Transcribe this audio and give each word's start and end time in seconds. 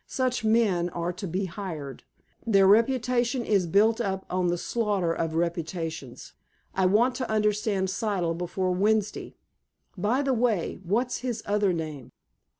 Such 0.07 0.43
men 0.43 0.89
are 0.89 1.13
to 1.13 1.27
be 1.27 1.45
hired. 1.45 2.01
Their 2.43 2.65
reputation 2.65 3.45
is 3.45 3.67
built 3.67 4.01
up 4.01 4.25
on 4.31 4.47
the 4.47 4.57
slaughter 4.57 5.13
of 5.13 5.35
reputations. 5.35 6.33
I 6.73 6.87
want 6.87 7.13
to 7.17 7.29
understand 7.29 7.89
Siddle 7.89 8.35
before 8.35 8.71
Wednesday. 8.71 9.35
By 9.95 10.23
the 10.23 10.33
way, 10.33 10.79
what's 10.83 11.17
his 11.19 11.43
other 11.45 11.71
name?" 11.71 12.11